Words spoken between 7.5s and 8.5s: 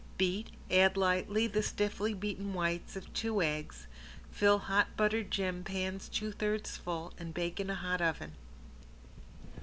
in a hot oven.